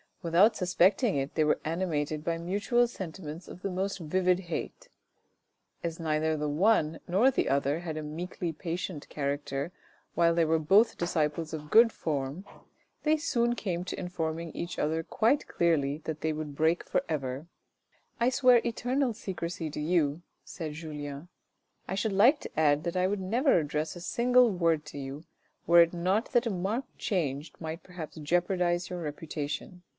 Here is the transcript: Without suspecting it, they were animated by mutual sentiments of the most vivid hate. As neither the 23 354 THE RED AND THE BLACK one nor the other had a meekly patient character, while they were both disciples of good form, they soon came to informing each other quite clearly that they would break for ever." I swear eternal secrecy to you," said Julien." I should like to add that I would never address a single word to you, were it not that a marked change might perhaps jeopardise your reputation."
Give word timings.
Without 0.23 0.55
suspecting 0.55 1.15
it, 1.15 1.33
they 1.33 1.43
were 1.43 1.59
animated 1.65 2.23
by 2.23 2.37
mutual 2.37 2.87
sentiments 2.87 3.47
of 3.47 3.61
the 3.63 3.71
most 3.71 3.99
vivid 3.99 4.41
hate. 4.51 4.87
As 5.83 5.99
neither 5.99 6.37
the 6.37 6.47
23 6.47 6.57
354 6.91 6.91
THE 6.91 6.93
RED 6.93 6.93
AND 6.93 6.93
THE 6.93 6.93
BLACK 6.93 7.01
one 7.01 7.13
nor 7.13 7.31
the 7.31 7.49
other 7.49 7.79
had 7.79 7.97
a 7.97 8.07
meekly 8.07 8.53
patient 8.53 9.09
character, 9.09 9.71
while 10.13 10.33
they 10.35 10.45
were 10.45 10.59
both 10.59 10.97
disciples 10.97 11.53
of 11.53 11.71
good 11.71 11.91
form, 11.91 12.45
they 13.03 13.17
soon 13.17 13.55
came 13.55 13.83
to 13.83 13.99
informing 13.99 14.51
each 14.51 14.77
other 14.79 15.01
quite 15.01 15.47
clearly 15.47 15.99
that 16.05 16.21
they 16.21 16.33
would 16.33 16.55
break 16.55 16.83
for 16.83 17.03
ever." 17.09 17.47
I 18.19 18.29
swear 18.29 18.61
eternal 18.63 19.13
secrecy 19.13 19.69
to 19.71 19.79
you," 19.79 20.21
said 20.43 20.73
Julien." 20.73 21.29
I 21.87 21.95
should 21.95 22.13
like 22.13 22.39
to 22.41 22.59
add 22.59 22.83
that 22.85 22.97
I 22.97 23.07
would 23.07 23.19
never 23.21 23.57
address 23.57 23.95
a 23.95 24.01
single 24.01 24.51
word 24.51 24.83
to 24.85 24.97
you, 24.99 25.25
were 25.65 25.81
it 25.81 25.93
not 25.93 26.31
that 26.33 26.45
a 26.47 26.51
marked 26.51 26.97
change 26.99 27.53
might 27.59 27.81
perhaps 27.83 28.17
jeopardise 28.17 28.89
your 28.89 29.01
reputation." 29.01 29.81